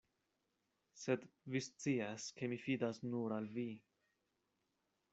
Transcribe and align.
Sed 1.01 1.27
vi 1.57 1.61
scias, 1.67 2.27
ke 2.41 2.51
mi 2.55 2.59
fidas 2.65 3.05
nur 3.13 3.39
al 3.39 3.55
vi. 3.61 3.71